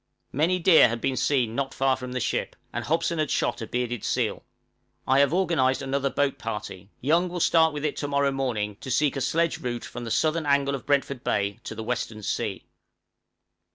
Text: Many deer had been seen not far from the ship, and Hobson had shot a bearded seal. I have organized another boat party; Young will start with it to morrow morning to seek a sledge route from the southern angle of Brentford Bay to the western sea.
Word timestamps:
Many 0.31 0.57
deer 0.57 0.89
had 0.89 0.99
been 0.99 1.15
seen 1.15 1.53
not 1.53 1.75
far 1.75 1.95
from 1.95 2.13
the 2.13 2.19
ship, 2.19 2.55
and 2.73 2.83
Hobson 2.85 3.19
had 3.19 3.29
shot 3.29 3.61
a 3.61 3.67
bearded 3.67 4.03
seal. 4.03 4.41
I 5.05 5.19
have 5.19 5.31
organized 5.31 5.83
another 5.83 6.09
boat 6.09 6.39
party; 6.39 6.89
Young 7.01 7.29
will 7.29 7.39
start 7.39 7.71
with 7.71 7.85
it 7.85 7.97
to 7.97 8.07
morrow 8.07 8.31
morning 8.31 8.77
to 8.77 8.89
seek 8.89 9.15
a 9.15 9.21
sledge 9.21 9.59
route 9.59 9.85
from 9.85 10.03
the 10.03 10.09
southern 10.09 10.47
angle 10.47 10.73
of 10.73 10.87
Brentford 10.87 11.23
Bay 11.23 11.59
to 11.65 11.75
the 11.75 11.83
western 11.83 12.23
sea. 12.23 12.65